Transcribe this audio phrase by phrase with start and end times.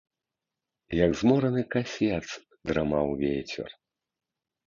[1.05, 2.27] Як змораны касец,
[2.71, 3.67] драмаў вецер.